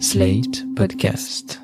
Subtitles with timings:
[0.00, 1.63] Slate Podcast.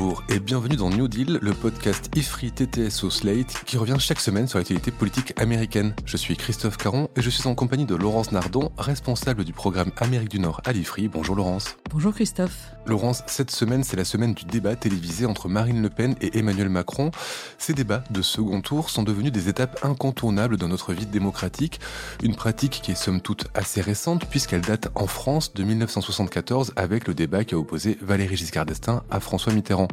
[0.00, 4.20] Bonjour et bienvenue dans New Deal, le podcast IFRI TTS au Slate qui revient chaque
[4.20, 5.94] semaine sur l'actualité politique américaine.
[6.06, 9.92] Je suis Christophe Caron et je suis en compagnie de Laurence Nardon, responsable du programme
[9.98, 11.08] Amérique du Nord à l'IFRI.
[11.08, 11.76] Bonjour Laurence.
[11.90, 12.70] Bonjour Christophe.
[12.86, 16.70] Laurence, cette semaine c'est la semaine du débat télévisé entre Marine Le Pen et Emmanuel
[16.70, 17.10] Macron.
[17.58, 21.78] Ces débats de second tour sont devenus des étapes incontournables dans notre vie démocratique,
[22.22, 27.06] une pratique qui est somme toute assez récente puisqu'elle date en France de 1974 avec
[27.06, 29.89] le débat qui a opposé Valéry Giscard d'Estaing à François Mitterrand.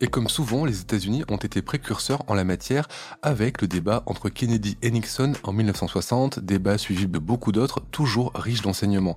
[0.00, 2.86] Et comme souvent, les États-Unis ont été précurseurs en la matière
[3.22, 8.32] avec le débat entre Kennedy et Nixon en 1960, débat suivi de beaucoup d'autres, toujours
[8.34, 9.16] riches d'enseignements.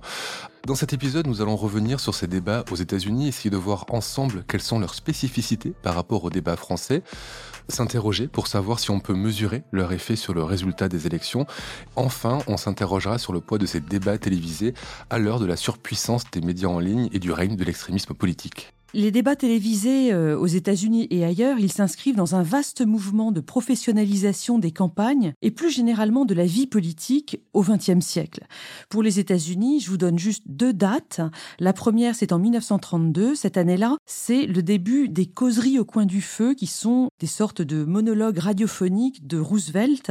[0.66, 4.44] Dans cet épisode, nous allons revenir sur ces débats aux États-Unis, essayer de voir ensemble
[4.48, 7.02] quelles sont leurs spécificités par rapport au débat français,
[7.68, 11.46] s'interroger pour savoir si on peut mesurer leur effet sur le résultat des élections.
[11.94, 14.72] Enfin, on s'interrogera sur le poids de ces débats télévisés
[15.10, 18.72] à l'heure de la surpuissance des médias en ligne et du règne de l'extrémisme politique.
[18.92, 23.40] Les débats télévisés euh, aux États-Unis et ailleurs, ils s'inscrivent dans un vaste mouvement de
[23.40, 28.44] professionnalisation des campagnes et plus généralement de la vie politique au XXe siècle.
[28.88, 31.20] Pour les États-Unis, je vous donne juste deux dates.
[31.60, 33.36] La première, c'est en 1932.
[33.36, 37.62] Cette année-là, c'est le début des causeries au coin du feu, qui sont des sortes
[37.62, 40.10] de monologues radiophoniques de Roosevelt.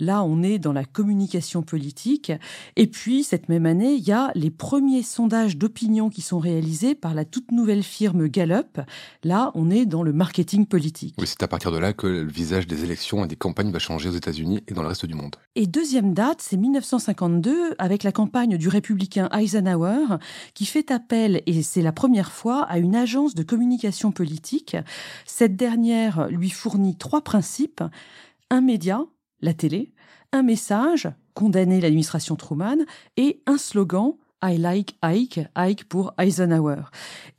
[0.00, 2.32] Là, on est dans la communication politique.
[2.74, 6.96] Et puis, cette même année, il y a les premiers sondages d'opinion qui sont réalisés
[6.96, 8.80] par la toute nouvelle firme Gallup.
[9.24, 11.14] Là, on est dans le marketing politique.
[11.18, 13.78] Oui, c'est à partir de là que le visage des élections et des campagnes va
[13.78, 15.36] changer aux États-Unis et dans le reste du monde.
[15.54, 20.18] Et deuxième date, c'est 1952, avec la campagne du républicain Eisenhower,
[20.54, 24.76] qui fait appel, et c'est la première fois, à une agence de communication politique.
[25.26, 27.82] Cette dernière lui fournit trois principes.
[28.50, 29.04] Un média,
[29.40, 29.92] la télé,
[30.32, 32.78] un message, condamner l'administration Truman,
[33.16, 36.82] et un slogan, I like Ike, Ike pour Eisenhower.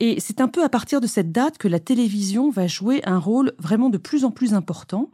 [0.00, 3.18] Et c'est un peu à partir de cette date que la télévision va jouer un
[3.18, 5.10] rôle vraiment de plus en plus important.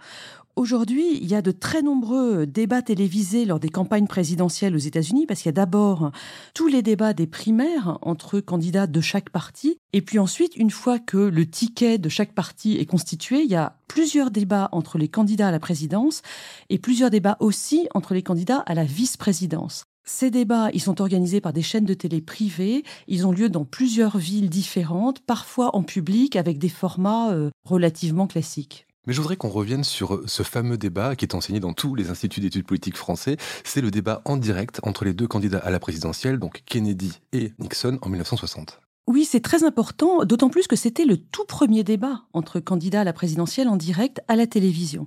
[0.56, 5.26] Aujourd'hui, il y a de très nombreux débats télévisés lors des campagnes présidentielles aux États-Unis,
[5.26, 6.12] parce qu'il y a d'abord
[6.54, 10.98] tous les débats des primaires entre candidats de chaque parti, et puis ensuite, une fois
[10.98, 15.08] que le ticket de chaque parti est constitué, il y a plusieurs débats entre les
[15.08, 16.22] candidats à la présidence,
[16.70, 19.84] et plusieurs débats aussi entre les candidats à la vice-présidence.
[20.08, 22.84] Ces débats, ils sont organisés par des chaînes de télé privées.
[23.08, 28.28] Ils ont lieu dans plusieurs villes différentes, parfois en public, avec des formats euh, relativement
[28.28, 28.86] classiques.
[29.06, 31.96] Mais je voudrais qu'on revienne sur euh, ce fameux débat qui est enseigné dans tous
[31.96, 33.36] les instituts d'études politiques français.
[33.64, 37.52] C'est le débat en direct entre les deux candidats à la présidentielle, donc Kennedy et
[37.58, 38.80] Nixon en 1960.
[39.08, 43.04] Oui, c'est très important, d'autant plus que c'était le tout premier débat entre candidats à
[43.04, 45.06] la présidentielle en direct à la télévision.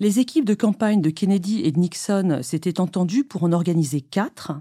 [0.00, 4.52] Les équipes de campagne de Kennedy et de Nixon s'étaient entendues pour en organiser quatre.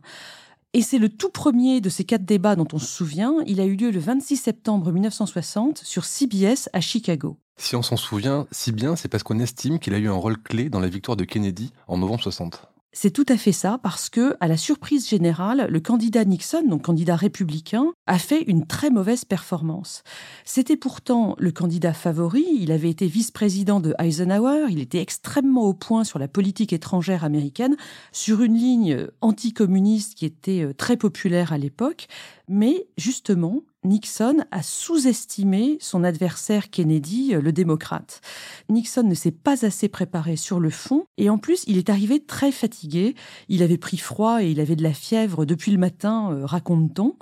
[0.74, 3.38] Et c'est le tout premier de ces quatre débats dont on se souvient.
[3.48, 7.38] Il a eu lieu le 26 septembre 1960 sur CBS à Chicago.
[7.58, 10.38] Si on s'en souvient si bien, c'est parce qu'on estime qu'il a eu un rôle
[10.38, 12.68] clé dans la victoire de Kennedy en novembre 60.
[12.98, 16.84] C'est tout à fait ça, parce que, à la surprise générale, le candidat Nixon, donc
[16.84, 20.04] candidat républicain, a fait une très mauvaise performance.
[20.44, 25.74] C'était pourtant le candidat favori, il avait été vice-président de Eisenhower, il était extrêmement au
[25.74, 27.76] point sur la politique étrangère américaine,
[28.12, 32.08] sur une ligne anticommuniste qui était euh, très populaire à l'époque,
[32.48, 38.22] mais justement, Nixon a sous-estimé son adversaire Kennedy, euh, le démocrate.
[38.70, 42.20] Nixon ne s'est pas assez préparé sur le fond et en plus il est arrivé
[42.20, 43.16] très fatigué.
[43.48, 47.16] Il avait pris froid et il avait de la fièvre depuis le matin, euh, raconte-t-on.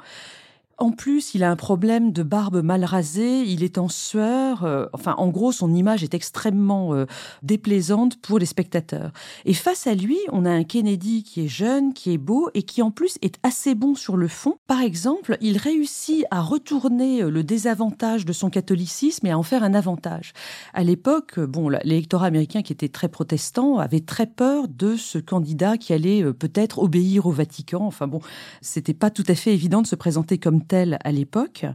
[0.80, 4.88] En plus, il a un problème de barbe mal rasée, il est en sueur, euh,
[4.94, 7.06] enfin en gros son image est extrêmement euh,
[7.44, 9.12] déplaisante pour les spectateurs.
[9.46, 12.64] Et face à lui, on a un Kennedy qui est jeune, qui est beau et
[12.64, 14.56] qui en plus est assez bon sur le fond.
[14.66, 19.44] Par exemple, il réussit à retourner euh, le désavantage de son catholicisme et à en
[19.44, 20.34] faire un avantage.
[20.74, 25.78] À l'époque, bon, l'électorat américain qui était très protestant avait très peur de ce candidat
[25.78, 27.86] qui allait peut-être obéir au Vatican.
[27.86, 28.22] Enfin bon,
[28.62, 31.66] c'était pas tout à fait évident de se présenter comme à l'époque.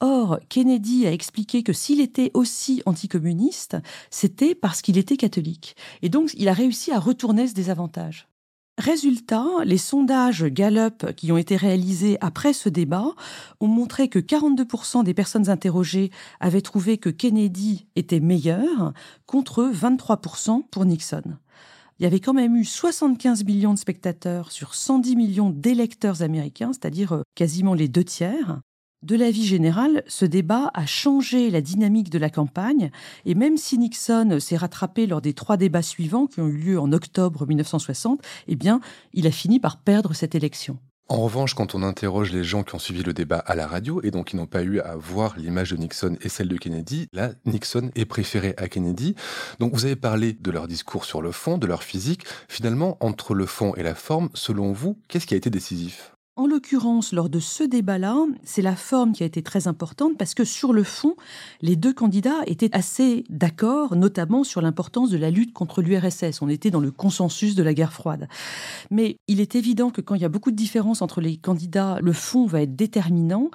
[0.00, 3.76] Or, Kennedy a expliqué que s'il était aussi anticommuniste,
[4.10, 5.76] c'était parce qu'il était catholique.
[6.00, 8.26] Et donc, il a réussi à retourner ce désavantage.
[8.78, 13.08] Résultat, les sondages Gallup qui ont été réalisés après ce débat
[13.60, 18.94] ont montré que 42% des personnes interrogées avaient trouvé que Kennedy était meilleur
[19.26, 21.36] contre 23% pour Nixon
[22.00, 26.72] il y avait quand même eu 75 millions de spectateurs sur 110 millions d'électeurs américains,
[26.72, 28.62] c'est-à-dire euh, quasiment les deux tiers.
[29.02, 32.90] De la vie générale, ce débat a changé la dynamique de la campagne,
[33.26, 36.80] et même si Nixon s'est rattrapé lors des trois débats suivants qui ont eu lieu
[36.80, 38.80] en octobre 1960, eh bien,
[39.12, 40.78] il a fini par perdre cette élection.
[41.10, 44.00] En revanche, quand on interroge les gens qui ont suivi le débat à la radio
[44.04, 47.08] et donc qui n'ont pas eu à voir l'image de Nixon et celle de Kennedy,
[47.12, 49.16] là, Nixon est préféré à Kennedy.
[49.58, 52.26] Donc vous avez parlé de leur discours sur le fond, de leur physique.
[52.48, 56.12] Finalement, entre le fond et la forme, selon vous, qu'est-ce qui a été décisif?
[56.40, 60.32] En l'occurrence, lors de ce débat-là, c'est la forme qui a été très importante parce
[60.32, 61.14] que sur le fond,
[61.60, 66.40] les deux candidats étaient assez d'accord, notamment sur l'importance de la lutte contre l'URSS.
[66.40, 68.26] On était dans le consensus de la guerre froide.
[68.90, 71.98] Mais il est évident que quand il y a beaucoup de différences entre les candidats,
[72.00, 73.50] le fond va être déterminant.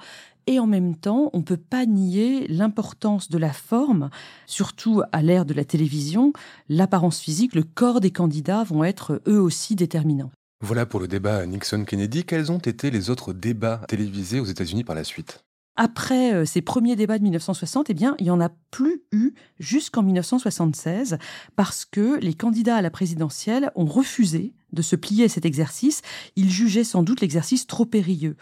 [0.46, 4.10] Et en même temps, on ne peut pas nier l'importance de la forme,
[4.46, 6.32] surtout à l'ère de la télévision.
[6.68, 10.30] L'apparence physique, le corps des candidats vont être eux aussi déterminants.
[10.62, 12.24] Voilà pour le débat Nixon-Kennedy.
[12.24, 15.44] Quels ont été les autres débats télévisés aux États-Unis par la suite?
[15.76, 19.34] Après euh, ces premiers débats de 1960, eh bien, il n'y en a plus eu
[19.58, 21.18] jusqu'en 1976
[21.54, 26.02] parce que les candidats à la présidentielle ont refusé de se plier à cet exercice.
[26.36, 28.36] Ils jugeaient sans doute l'exercice trop périlleux.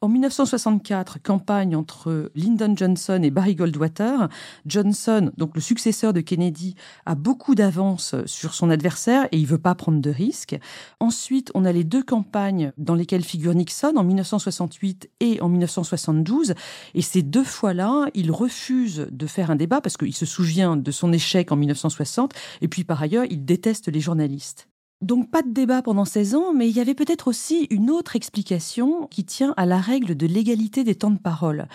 [0.00, 4.28] En 1964, campagne entre Lyndon Johnson et Barry Goldwater.
[4.64, 9.58] Johnson, donc le successeur de Kennedy, a beaucoup d'avance sur son adversaire et il veut
[9.58, 10.56] pas prendre de risques.
[11.00, 16.54] Ensuite, on a les deux campagnes dans lesquelles figure Nixon en 1968 et en 1972.
[16.94, 20.90] Et ces deux fois-là, il refuse de faire un débat parce qu'il se souvient de
[20.92, 24.68] son échec en 1960 et puis par ailleurs, il déteste les journalistes.
[25.00, 28.16] Donc pas de débat pendant 16 ans, mais il y avait peut-être aussi une autre
[28.16, 31.68] explication qui tient à la règle de l'égalité des temps de parole.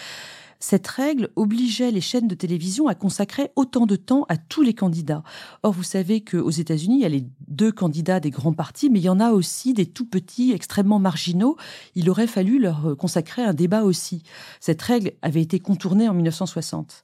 [0.59, 4.73] Cette règle obligeait les chaînes de télévision à consacrer autant de temps à tous les
[4.73, 5.23] candidats.
[5.61, 8.99] Or, vous savez qu'aux États-Unis, il y a les deux candidats des grands partis, mais
[8.99, 11.57] il y en a aussi des tout petits, extrêmement marginaux.
[11.95, 14.23] Il aurait fallu leur consacrer un débat aussi.
[14.59, 17.03] Cette règle avait été contournée en 1960.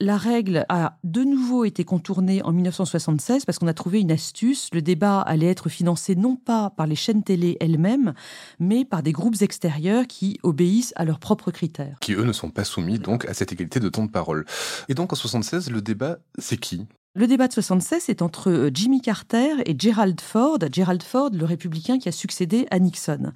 [0.00, 4.68] La règle a de nouveau été contournée en 1976 parce qu'on a trouvé une astuce.
[4.72, 8.14] Le débat allait être financé non pas par les chaînes télé elles-mêmes,
[8.58, 11.96] mais par des groupes extérieurs qui obéissent à leurs propres critères.
[12.00, 14.44] Qui, eux, ne sont pas soumis donc à cette égalité de temps de parole.
[14.88, 16.86] Et donc en 76, le débat, c'est qui?
[17.16, 21.44] Le débat de 76 est entre euh, Jimmy Carter et Gerald Ford, Gerald Ford, le
[21.44, 23.32] républicain qui a succédé à Nixon.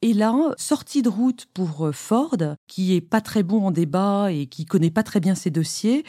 [0.00, 2.36] Et là, sortie de route pour euh, Ford,
[2.68, 6.04] qui est pas très bon en débat et qui connaît pas très bien ses dossiers,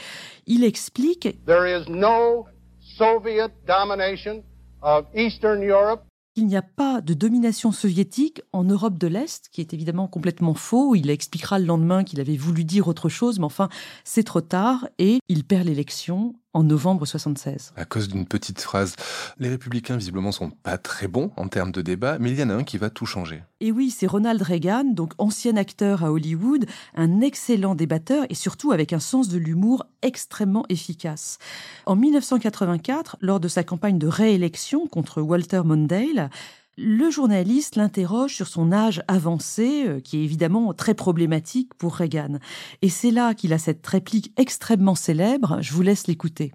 [0.46, 2.46] il explique There is no
[2.80, 4.44] Soviet domination
[4.84, 6.04] of Eastern Europe
[6.38, 10.54] il n'y a pas de domination soviétique en Europe de l'Est, qui est évidemment complètement
[10.54, 10.94] faux.
[10.94, 13.70] Il expliquera le lendemain qu'il avait voulu dire autre chose, mais enfin,
[14.04, 17.74] c'est trop tard et il perd l'élection en novembre 76.
[17.76, 18.96] À cause d'une petite phrase.
[19.38, 22.50] Les républicains, visiblement, sont pas très bons en termes de débat, mais il y en
[22.50, 23.44] a un qui va tout changer.
[23.60, 26.66] Et oui, c'est Ronald Reagan, donc ancien acteur à Hollywood,
[26.96, 31.38] un excellent débatteur et surtout avec un sens de l'humour extrêmement efficace.
[31.86, 36.32] En 1984, lors de sa campagne de réélection contre Walter Mondale,
[36.78, 42.38] le journaliste l'interroge sur son âge avancé, euh, qui est évidemment très problématique pour Reagan.
[42.82, 45.58] Et c'est là qu'il a cette réplique extrêmement célèbre.
[45.62, 46.54] Je vous laisse l'écouter.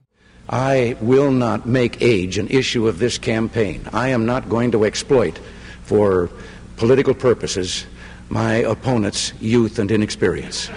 [0.51, 3.81] I will not make age an issue of this campaign.
[3.93, 5.41] I am not going to exploit
[5.85, 6.29] for
[6.77, 7.87] political purposes
[8.31, 10.71] my opponent's youth and inexperience.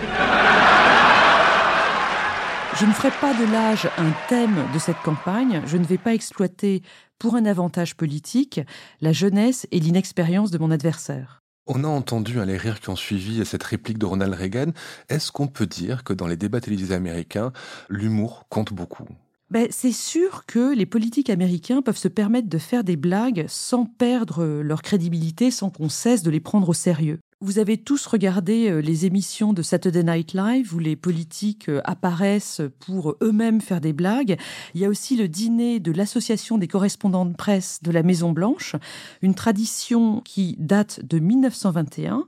[2.77, 5.62] Je ne ferai pas de l'âge un thème de cette campagne.
[5.65, 6.81] Je ne vais pas exploiter
[7.19, 8.62] pour un avantage politique
[9.01, 11.41] la jeunesse et l'inexpérience de mon adversaire.
[11.67, 14.72] On a entendu les rires qui ont suivi cette réplique de Ronald Reagan.
[15.10, 17.51] Est-ce qu'on peut dire que dans les débats télévisés américains,
[17.89, 19.07] l'humour compte beaucoup?
[19.51, 23.86] Ben, c'est sûr que les politiques américains peuvent se permettre de faire des blagues sans
[23.86, 27.19] perdre leur crédibilité, sans qu'on cesse de les prendre au sérieux.
[27.42, 31.82] Vous avez tous regardé euh, les émissions de Saturday Night Live où les politiques euh,
[31.84, 34.38] apparaissent pour eux-mêmes faire des blagues.
[34.74, 38.32] Il y a aussi le dîner de l'Association des correspondants de presse de la Maison
[38.32, 38.77] Blanche,
[39.22, 42.25] une tradition qui date de 1921.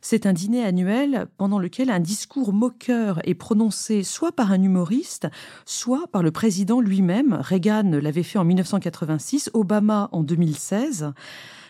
[0.00, 5.28] C'est un dîner annuel pendant lequel un discours moqueur est prononcé soit par un humoriste,
[5.66, 7.38] soit par le président lui-même.
[7.40, 11.12] Reagan l'avait fait en 1986, Obama en 2016.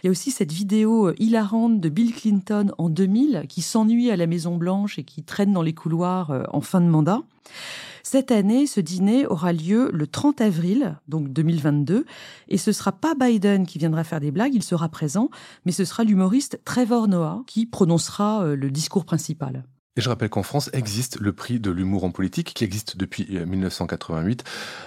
[0.03, 4.11] Il y a aussi cette vidéo euh, hilarante de Bill Clinton en 2000 qui s'ennuie
[4.11, 7.23] à la Maison Blanche et qui traîne dans les couloirs euh, en fin de mandat.
[8.03, 12.07] Cette année, ce dîner aura lieu le 30 avril, donc 2022,
[12.49, 15.29] et ce sera pas Biden qui viendra faire des blagues, il sera présent,
[15.67, 19.65] mais ce sera l'humoriste Trevor Noah qui prononcera euh, le discours principal.
[19.99, 23.27] Et je rappelle qu'en France existe le prix de l'humour en politique qui existe depuis
[23.45, 24.45] 1988.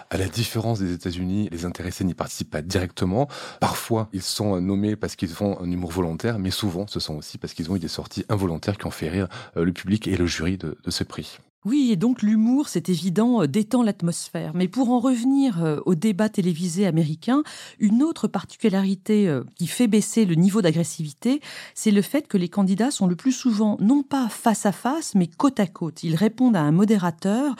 [0.10, 3.27] À la différence des États-Unis, les intéressés n'y participent pas directement.
[3.60, 7.38] Parfois, ils sont nommés parce qu'ils font un humour volontaire, mais souvent, ce sont aussi
[7.38, 9.27] parce qu'ils ont eu des sorties involontaires qui ont fait rire
[9.58, 11.39] euh, le public et le jury de ce prix.
[11.63, 14.51] Oui, et donc l'humour, c'est évident, euh, détend l'atmosphère.
[14.56, 17.44] Mais pour en revenir euh, au débat télévisé américain,
[17.80, 21.39] une autre particularité euh, qui fait baisser le niveau d'agressivité,
[21.75, 25.13] c'est le fait que les candidats sont le plus souvent non pas face à face,
[25.13, 26.01] mais côte à côte.
[26.03, 27.56] Ils répondent à un modérateur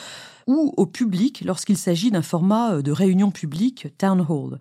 [0.48, 4.60] ou au public lorsqu'il s'agit d'un format de réunion publique, town hall.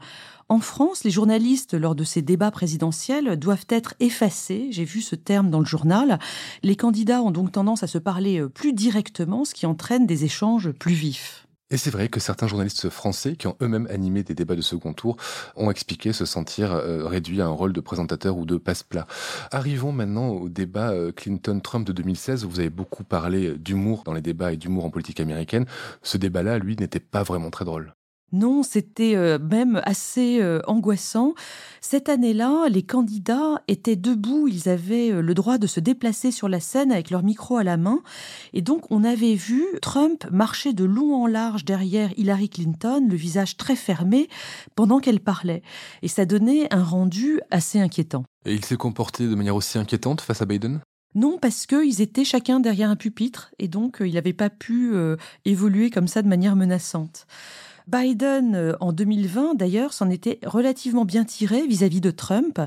[0.51, 4.67] En France, les journalistes, lors de ces débats présidentiels, doivent être effacés.
[4.73, 6.19] J'ai vu ce terme dans le journal.
[6.65, 10.25] Les candidats ont donc tendance à se parler euh, plus directement, ce qui entraîne des
[10.25, 11.47] échanges plus vifs.
[11.71, 14.93] Et c'est vrai que certains journalistes français qui ont eux-mêmes animé des débats de second
[14.93, 15.17] tour
[15.55, 19.07] ont expliqué se sentir euh, réduits à un rôle de présentateur ou de passe-plat.
[19.53, 24.15] Arrivons maintenant au débat euh, Clinton-Trump de 2016 où vous avez beaucoup parlé d'humour dans
[24.15, 25.67] les débats et d'humour en politique américaine.
[26.03, 27.95] Ce débat-là, lui, n'était pas vraiment très drôle.
[28.33, 31.35] Non, c'était euh, même assez euh, angoissant.
[31.81, 36.49] Cette année-là, les candidats étaient debout, ils avaient euh, le droit de se déplacer sur
[36.49, 38.01] la scène avec leur micro à la main.
[38.53, 43.17] Et donc, on avait vu Trump marcher de long en large derrière Hillary Clinton, le
[43.17, 44.29] visage très fermé,
[44.77, 45.63] pendant qu'elle parlait.
[46.03, 48.25] Et ça donnait un rendu assez inquiétant.
[48.47, 50.81] Et il s'est comporté de manière aussi inquiétante face à Biden?
[51.17, 54.93] Non, parce qu'ils étaient chacun derrière un pupitre et donc il n'avait pas pu
[55.45, 57.27] évoluer comme ça de manière menaçante.
[57.91, 62.61] Biden, euh, en 2020, d'ailleurs, s'en était relativement bien tiré vis-à-vis de Trump.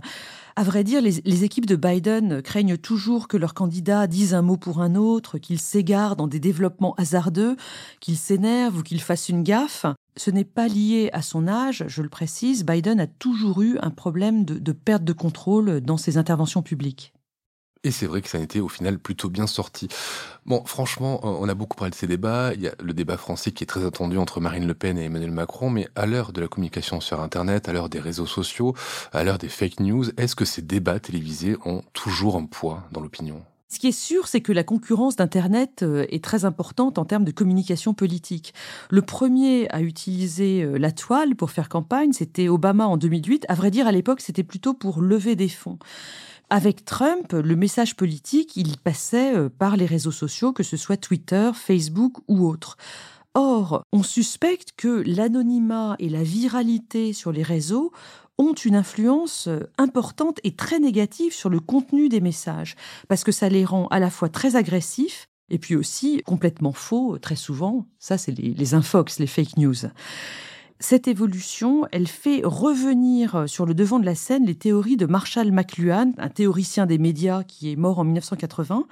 [0.56, 4.58] À vrai dire, les, équipes de Biden craignent toujours que leur candidat dise un mot
[4.58, 7.56] pour un autre, qu'il s'égare dans des développements hasardeux,
[8.02, 9.86] qu'il s'énerve ou qu'il fasse une gaffe.
[10.18, 13.90] Ce n'est pas lié à son âge, je le précise, Biden a toujours eu un
[13.90, 17.13] problème de perte de contrôle dans ses interventions publiques.
[17.86, 19.90] Et c'est vrai que ça a été au final plutôt bien sorti.
[20.46, 22.54] Bon, franchement, on a beaucoup parlé de ces débats.
[22.54, 25.04] Il y a le débat français qui est très attendu entre Marine Le Pen et
[25.04, 25.70] Emmanuel Macron.
[25.70, 28.74] Mais à l'heure de la communication sur Internet, à l'heure des réseaux sociaux,
[29.12, 33.02] à l'heure des fake news, est-ce que ces débats télévisés ont toujours un poids dans
[33.02, 33.44] l'opinion?
[33.74, 37.24] Ce qui est sûr, c'est que la concurrence d'Internet euh, est très importante en termes
[37.24, 38.54] de communication politique.
[38.92, 43.48] Le premier à utiliser euh, la toile pour faire campagne, c'était Obama en 2008.
[43.50, 45.80] À vrai dire, à l'époque, c'était plutôt pour lever des fonds.
[46.56, 50.98] Avec Trump, le message politique, il passait euh, par les réseaux sociaux, que ce soit
[50.98, 52.78] Twitter, Facebook ou autres.
[53.34, 57.92] Or, on suspecte que l'anonymat et la viralité sur les réseaux
[58.38, 62.76] ont une influence euh, importante et très négative sur le contenu des messages,
[63.08, 67.18] parce que ça les rend à la fois très agressifs et puis aussi complètement faux,
[67.18, 67.88] très souvent.
[67.98, 69.88] Ça, c'est les, les infox, les fake news.
[70.80, 75.52] Cette évolution, elle fait revenir sur le devant de la scène les théories de Marshall
[75.52, 78.86] McLuhan, un théoricien des médias qui est mort en 1980.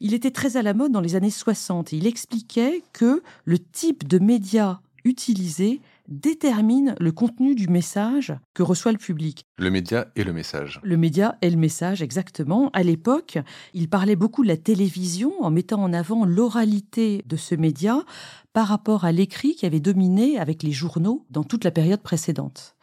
[0.00, 3.58] Il était très à la mode dans les années 60 et il expliquait que le
[3.58, 9.46] type de médias utilisé détermine le contenu du message que reçoit le public.
[9.58, 10.80] Le média et le message.
[10.82, 12.70] Le média et le message, exactement.
[12.72, 13.38] À l'époque,
[13.74, 18.04] il parlait beaucoup de la télévision en mettant en avant l'oralité de ce média
[18.52, 22.76] par rapport à l'écrit qui avait dominé avec les journaux dans toute la période précédente.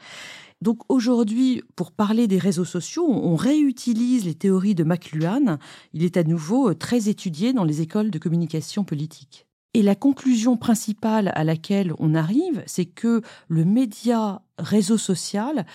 [0.62, 5.58] Donc aujourd'hui, pour parler des réseaux sociaux, on réutilise les théories de McLuhan.
[5.94, 9.46] Il est à nouveau très étudié dans les écoles de communication politique.
[9.75, 15.65] Et la conclusion principale à laquelle on arrive, c'est que le média réseau social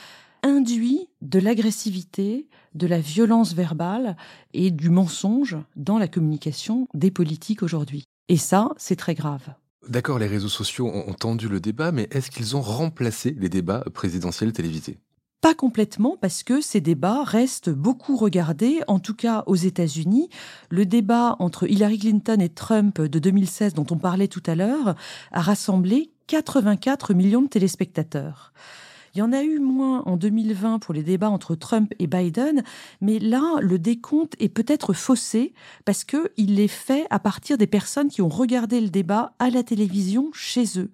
[0.45, 4.17] induit de l'agressivité, de la violence verbale
[4.55, 8.05] et du mensonge dans la communication des politiques aujourd'hui.
[8.29, 9.55] Et ça, c'est très grave.
[9.89, 13.85] D'accord, les réseaux sociaux ont tendu le débat, mais est-ce qu'ils ont remplacé les débats
[13.95, 14.99] présidentiels télévisés?
[15.41, 20.29] Pas complètement parce que ces débats restent beaucoup regardés, en tout cas aux États-Unis.
[20.69, 24.97] Le débat entre Hillary Clinton et Trump de 2016 dont on parlait tout à l'heure
[25.33, 28.53] a rassemblé 84 millions de téléspectateurs.
[29.15, 32.63] Il y en a eu moins en 2020 pour les débats entre Trump et Biden,
[33.01, 35.55] mais là, le décompte est peut-être faussé
[35.85, 39.63] parce qu'il est fait à partir des personnes qui ont regardé le débat à la
[39.63, 40.91] télévision chez eux.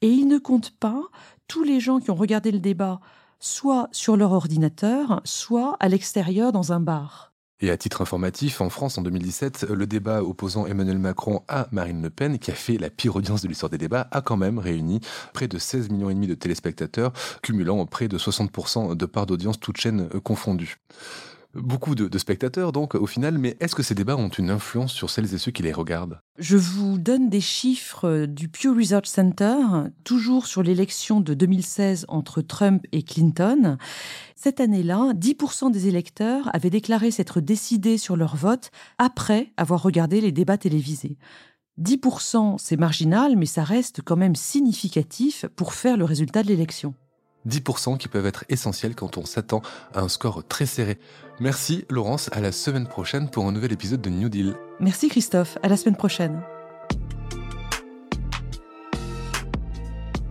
[0.00, 1.02] Et il ne compte pas
[1.46, 3.00] tous les gens qui ont regardé le débat
[3.40, 7.32] soit sur leur ordinateur, soit à l'extérieur dans un bar.
[7.60, 12.00] Et à titre informatif, en France, en 2017, le débat opposant Emmanuel Macron à Marine
[12.02, 14.60] Le Pen, qui a fait la pire audience de l'histoire des débats, a quand même
[14.60, 15.00] réuni
[15.32, 19.58] près de 16 millions et demi de téléspectateurs, cumulant près de 60% de parts d'audience,
[19.58, 20.76] toutes chaînes confondues.
[21.54, 25.08] Beaucoup de, spectateurs donc au final, mais est-ce que ces débats ont une influence sur
[25.08, 26.20] celles et ceux qui les regardent?
[26.38, 29.56] Je vous donne des chiffres du Pew Research Center,
[30.04, 33.78] toujours sur l'élection de 2016 entre Trump et Clinton.
[34.36, 40.20] Cette année-là, 10% des électeurs avaient déclaré s'être décidés sur leur vote après avoir regardé
[40.20, 41.16] les débats télévisés.
[41.80, 46.94] 10%, c'est marginal, mais ça reste quand même significatif pour faire le résultat de l'élection.
[47.46, 49.62] 10% qui peuvent être essentiels quand on s'attend
[49.94, 50.98] à un score très serré.
[51.40, 54.54] Merci Laurence, à la semaine prochaine pour un nouvel épisode de New Deal.
[54.80, 56.42] Merci Christophe, à la semaine prochaine.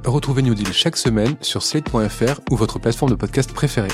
[0.05, 3.91] Retrouvez New Deal chaque semaine sur slate.fr ou votre plateforme de podcast préférée.